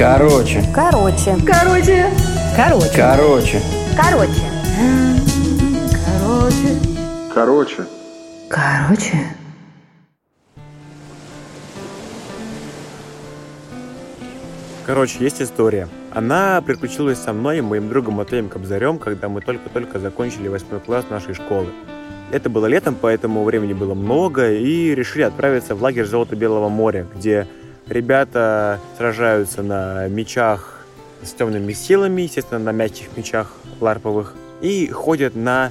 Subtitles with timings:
[0.00, 0.64] Короче.
[0.74, 1.36] Короче.
[1.46, 2.06] Короче.
[2.56, 2.90] Короче.
[2.96, 3.60] Короче.
[3.94, 4.40] Короче.
[6.08, 6.78] Короче.
[7.34, 7.86] Короче.
[8.48, 9.18] Короче.
[14.86, 15.86] Короче, есть история.
[16.14, 21.04] Она приключилась со мной и моим другом Матвеем Кобзарем, когда мы только-только закончили восьмой класс
[21.10, 21.66] нашей школы.
[22.32, 27.46] Это было летом, поэтому времени было много, и решили отправиться в лагерь Золото-Белого моря, где
[27.90, 30.86] ребята сражаются на мечах
[31.22, 35.70] с темными силами, естественно, на мягких мечах ларповых, и ходят на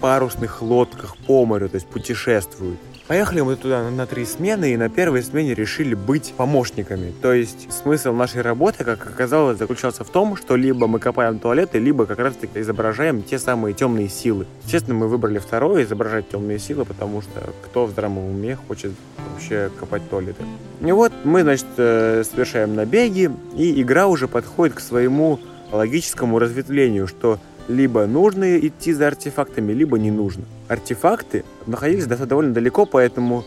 [0.00, 2.78] парусных лодках по морю, то есть путешествуют.
[3.06, 7.12] Поехали мы туда на три смены, и на первой смене решили быть помощниками.
[7.20, 11.78] То есть смысл нашей работы, как оказалось, заключался в том, что либо мы копаем туалеты,
[11.78, 14.46] либо как раз-таки изображаем те самые темные силы.
[14.64, 18.92] Естественно, мы выбрали второе, изображать темные силы, потому что кто в здравом уме хочет
[19.34, 20.42] вообще копать туалеты.
[20.80, 25.40] И вот мы, значит, э, совершаем набеги, и игра уже подходит к своему
[25.70, 30.44] логическому разветвлению, что либо нужно идти за артефактами, либо не нужно.
[30.68, 33.44] Артефакты находились довольно далеко, поэтому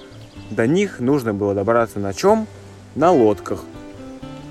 [0.49, 2.47] до них нужно было добраться на чем?
[2.95, 3.63] На лодках.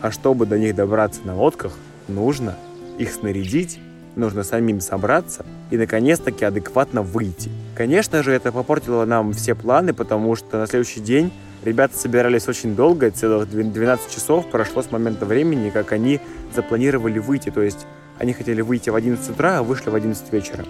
[0.03, 1.73] А чтобы до них добраться на лодках,
[2.09, 2.57] нужно
[2.99, 3.81] их снарядить,
[4.15, 7.51] нужно самим собраться и наконец-таки адекватно выйти.
[7.75, 11.33] Конечно же, это попортило нам все планы, потому что на следующий день
[11.65, 16.21] ребята собирались очень долго, целых 12 часов прошло с момента времени, как они
[16.55, 17.51] запланировали выйти.
[17.51, 17.87] То есть
[18.19, 20.65] они хотели выйти в 11 утра, а вышли в 11 вечера.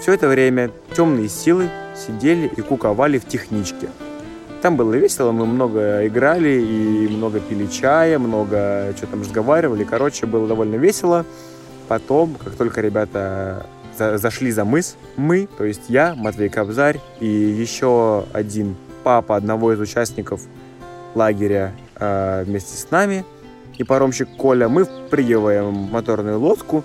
[0.00, 3.88] Все это время темные силы сидели и куковали в техничке.
[4.62, 9.84] Там было весело, мы много играли и много пили чая, много что там разговаривали.
[9.84, 11.24] Короче, было довольно весело.
[11.88, 13.66] Потом, как только ребята
[13.98, 19.72] за зашли за мыс, мы, то есть я, Матвей Кобзарь и еще один папа одного
[19.72, 20.42] из участников
[21.14, 23.24] лагеря э, вместе с нами–
[23.80, 26.84] и паромщик Коля, мы впрыгиваем моторную лодку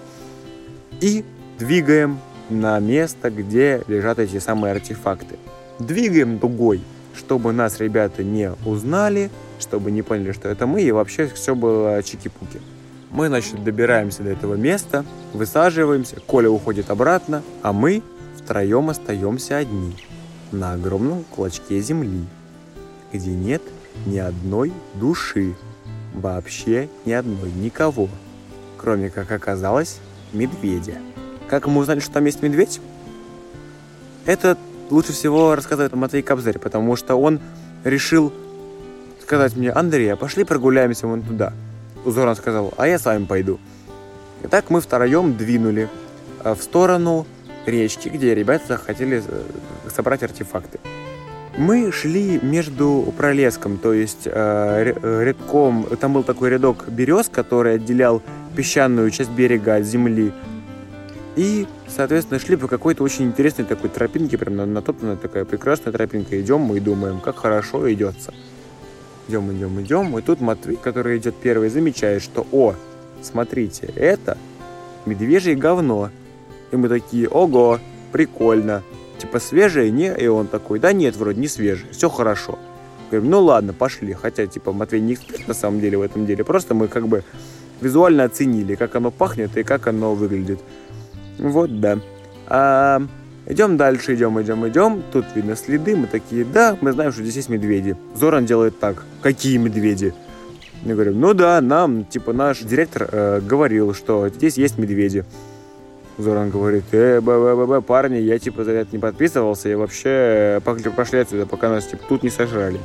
[1.01, 1.25] и
[1.59, 5.35] двигаем на место, где лежат эти самые артефакты.
[5.77, 6.81] Двигаем дугой,
[7.13, 12.01] чтобы нас ребята не узнали, чтобы не поняли, что это мы, и вообще все было
[12.01, 12.61] чики-пуки.
[13.11, 15.03] Мы, значит, добираемся до этого места,
[15.33, 18.03] высаживаемся, Коля уходит обратно, а мы
[18.37, 19.93] втроем остаемся одни
[20.53, 22.23] на огромном клочке земли,
[23.11, 23.63] где нет
[24.05, 25.55] ни одной души.
[26.15, 28.07] Вообще ни одной, никого.
[28.77, 29.99] Кроме, как оказалось,
[30.31, 30.95] медведя.
[31.47, 32.79] Как мы узнали, что там есть медведь?
[34.25, 34.57] Это
[34.89, 37.39] лучше всего рассказывает Матвей Кобзарь, потому что он
[37.83, 38.33] решил
[39.21, 41.53] сказать мне, Андрей, а пошли прогуляемся вон туда.
[42.05, 43.59] Узоран сказал, а я с вами пойду.
[44.43, 45.89] И так мы втроем двинули
[46.43, 47.25] э, в сторону
[47.65, 49.43] речки, где ребята хотели э,
[49.93, 50.79] собрать артефакты.
[51.57, 58.21] Мы шли между пролеском, то есть э, рядком, там был такой рядок берез, который отделял
[58.57, 60.33] песчаную часть берега от земли.
[61.37, 66.39] И, соответственно, шли по какой-то очень интересной такой тропинке, прям на натоптанная такая прекрасная тропинка.
[66.39, 68.33] Идем мы и думаем, как хорошо идется.
[69.29, 70.17] Идем, идем, идем.
[70.17, 72.75] И тут Матвей, который идет первый, замечает, что, о,
[73.21, 74.37] смотрите, это
[75.05, 76.09] медвежье говно.
[76.71, 77.79] И мы такие, ого,
[78.11, 78.83] прикольно
[79.17, 80.13] типа свежее, не?
[80.15, 82.59] И он такой, да нет, вроде не свежее, все хорошо.
[83.11, 84.13] Говорим, ну ладно, пошли.
[84.13, 86.43] Хотя, типа, Матвей не эксперт на самом деле в этом деле.
[86.43, 87.23] Просто мы как бы
[87.81, 90.59] визуально оценили, как оно пахнет и как оно выглядит.
[91.37, 91.99] Вот, да.
[92.47, 93.01] А,
[93.45, 95.03] идем дальше, идем, идем, идем.
[95.11, 95.95] Тут видно следы.
[95.95, 97.95] Мы такие, да, мы знаем, что здесь есть медведи.
[98.15, 99.05] Зоран делает так.
[99.21, 100.13] Какие медведи?
[100.83, 105.25] Мы говорим, ну да, нам, типа, наш директор э, говорил, что здесь есть медведи.
[106.17, 109.75] Зоран говорит, э, б, б, б, б, парни, я типа за это не подписывался, и
[109.75, 112.79] вообще пошли, пошли отсюда, пока нас типа тут не сожрали.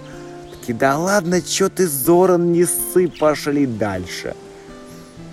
[0.50, 4.34] Такие, да ладно, чё ты, Зоран, не сы, пошли дальше.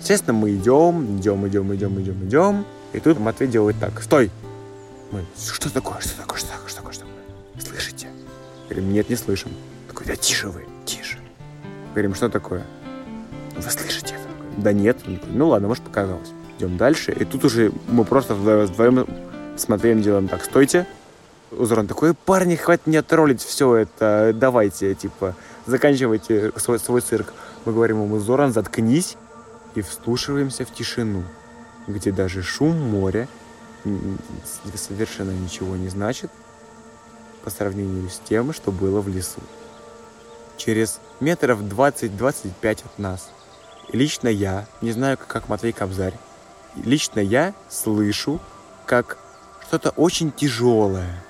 [0.00, 4.30] Естественно, мы идем, идем, идем, идем, идем, идем, и тут Матвей делает так, стой!
[5.10, 7.72] Мы, что такое, что такое, что такое, что такое, что такое?
[7.72, 8.06] Слышите?
[8.68, 9.50] Говорим, нет, не слышим.
[9.88, 11.18] Такой, да тише вы, тише.
[11.94, 12.62] Говорим, что такое?
[13.56, 14.14] Вы слышите?
[14.58, 14.98] Да нет.
[15.32, 16.28] Ну ладно, может показалось
[16.58, 17.12] идем дальше.
[17.12, 19.06] И тут уже мы просто вдвоем
[19.56, 20.86] с Матвеем делаем так, стойте.
[21.50, 25.34] Узоран такой, парни, хватит меня троллить, все это, давайте, типа,
[25.66, 27.32] заканчивайте свой, свой цирк.
[27.64, 29.16] Мы говорим ему, Зоран, заткнись,
[29.74, 31.24] и вслушиваемся в тишину,
[31.86, 33.28] где даже шум моря
[34.74, 36.30] совершенно ничего не значит
[37.44, 39.40] по сравнению с тем, что было в лесу.
[40.58, 43.30] Через метров 20-25 от нас
[43.90, 46.14] лично я, не знаю, как Матвей Кобзарь,
[46.84, 48.40] лично я слышу,
[48.86, 49.18] как
[49.66, 51.22] что-то очень тяжелое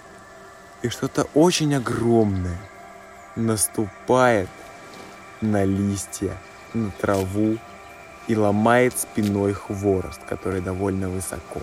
[0.82, 2.58] и что-то очень огромное
[3.36, 4.48] наступает
[5.40, 6.36] на листья,
[6.74, 7.58] на траву
[8.26, 11.62] и ломает спиной хворост, который довольно высоко.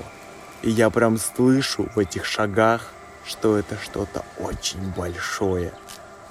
[0.61, 2.91] И я прям слышу в этих шагах,
[3.25, 5.73] что это что-то очень большое.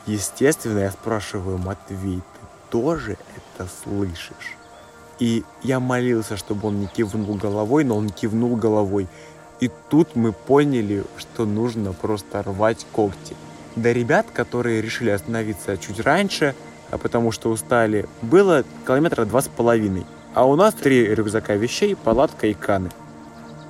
[0.06, 4.56] Естественно, я спрашиваю, Матвей, ты тоже это слышишь?
[5.18, 9.06] И я молился, чтобы он не кивнул головой, но он кивнул головой.
[9.60, 13.36] И тут мы поняли, что нужно просто рвать когти.
[13.76, 16.54] До ребят, которые решили остановиться чуть раньше,
[16.90, 20.04] а потому что устали, было километра два с половиной.
[20.34, 22.90] А у нас три рюкзака вещей, палатка и каны.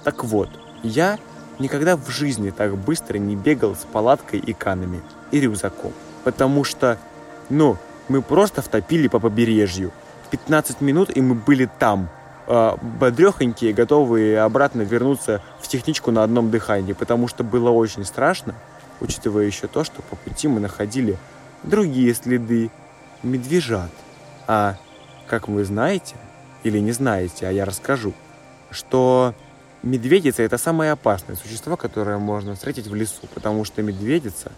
[0.03, 0.49] Так вот,
[0.83, 1.19] я
[1.59, 5.01] никогда в жизни так быстро не бегал с палаткой и канами,
[5.31, 5.93] и рюкзаком.
[6.25, 6.99] Потому что,
[7.51, 7.77] ну,
[8.09, 9.93] мы просто втопили по побережью.
[10.37, 12.09] 15 минут, и мы были там,
[12.49, 18.57] э, бодрехонькие, готовые обратно вернуться в техничку на одном дыхании, потому что было очень страшно,
[19.01, 21.17] учитывая еще то, что по пути мы находили
[21.63, 22.73] другие следы
[23.23, 23.91] медвежат.
[24.49, 24.77] А,
[25.29, 26.17] как вы знаете,
[26.65, 28.13] или не знаете, а я расскажу,
[28.71, 29.35] что
[29.85, 34.51] медведица– это самое опасное существо, которое можно встретить в лесу, потому что медведица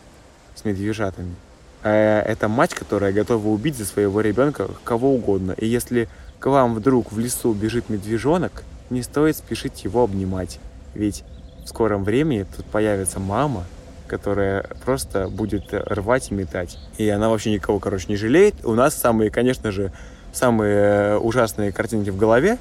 [0.54, 1.36] с медвежатами
[1.82, 5.52] это мать, которая готова убить за своего ребенка кого угодно.
[5.52, 6.08] И если
[6.38, 10.60] к вам вдруг в лесу бежит медвежонок, не стоит спешить его обнимать,
[10.94, 11.24] ведь
[11.64, 13.64] в скором времени тут появится мама,
[14.06, 16.78] которая просто будет рвать и метать.
[16.96, 18.64] И она вообще никого, короче, не жалеет.
[18.64, 19.92] У нас самые, конечно же,
[20.32, 22.58] самые ужасные картинки в голове,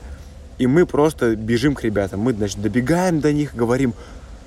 [0.58, 2.22] и мы просто бежим к ребятам.
[2.22, 3.94] Мы, значит, добегаем до них, говорим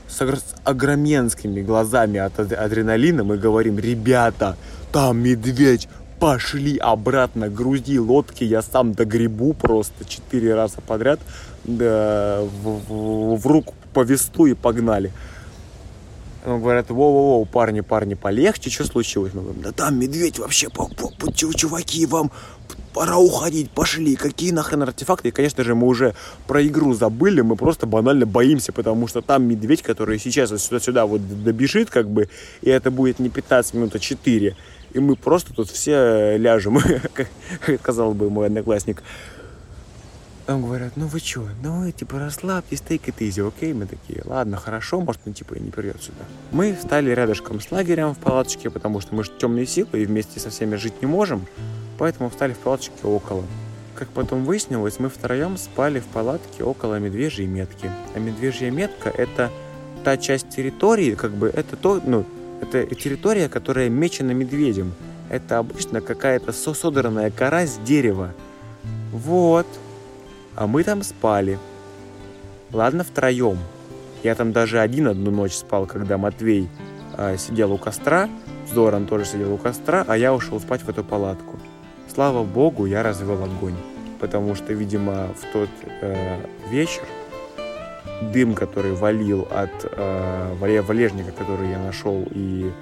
[0.09, 4.57] с огроменскими глазами от адреналина, мы говорим, ребята,
[4.93, 5.89] там медведь,
[6.19, 11.21] пошли обратно, грузи лодки, я сам догребу просто четыре раза подряд,
[11.65, 15.13] да, в, в, в руку повесту и погнали.
[16.47, 19.35] Он говорят, воу-воу-воу, парни, парни, полегче, что случилось?
[19.35, 22.31] Мы говорим, да там медведь вообще, по, по, по, чуваки, вам
[22.93, 25.29] пора уходить, пошли, какие нахрен артефакты.
[25.29, 26.15] И, конечно же, мы уже
[26.47, 31.21] про игру забыли, мы просто банально боимся, потому что там медведь, который сейчас сюда-сюда вот
[31.45, 32.29] добежит, как бы,
[32.63, 34.57] и это будет не 15 минут, а 4.
[34.95, 36.79] И мы просто тут все ляжем,
[37.15, 37.29] как
[37.81, 39.03] сказал бы мой одноклассник.
[40.49, 43.75] Там говорят, ну вы что, ну типа расслабьтесь, take it easy, окей?
[43.75, 46.25] Мы такие, ладно, хорошо, может он типа и не придет сюда.
[46.53, 50.41] Мы встали рядышком с лагерем в палаточке, потому что мы же темные силы и вместе
[50.41, 51.47] со всеми жить не можем.
[51.99, 53.45] Поэтому встали в палаточке около.
[53.95, 57.91] Как потом выяснилось, мы втроем спали в палатке около медвежьей метки.
[58.15, 59.51] А медвежья метка— это
[60.05, 62.25] та часть территории, как бы это то, ну,
[62.61, 64.95] это территория, которая мечена медведем.
[65.29, 68.33] Это обычно какая-то содранная кора с дерева.
[69.13, 69.67] Вот.
[70.55, 71.59] А мы там спали.
[72.73, 73.59] Ладно, втроем.
[74.23, 76.69] Я там даже один одну ночь спал, когда Матвей
[77.17, 78.29] э, сидел у костра,
[78.73, 81.59] Зоран тоже сидел у костра, а я ушел спать в эту палатку.
[82.13, 83.77] Слава богу, я развел огонь,
[84.19, 85.69] потому что, видимо, в тот
[86.01, 86.41] э,
[86.71, 87.05] вечер
[88.33, 92.73] дым, который валил от э, валежника, который я нашел, и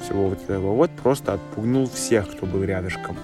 [0.00, 3.16] всего вот этого вот, просто отпугнул всех, кто был рядышком.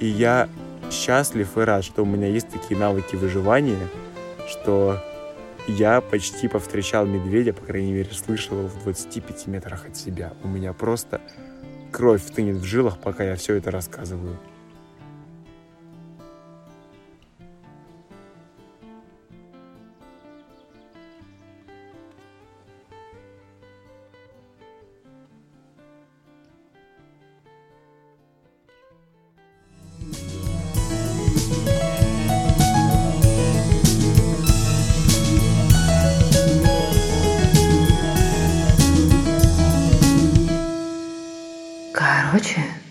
[0.00, 0.48] И я
[0.90, 3.88] счастлив и рад, что у меня есть такие навыки выживания,
[4.46, 4.98] что
[5.66, 10.32] я почти повстречал медведя, по крайней мере, слышал его в 25 метрах от себя.
[10.42, 11.20] У меня просто
[11.92, 14.38] кровь стынет в жилах, пока я все это рассказываю.
[42.32, 42.81] Короче,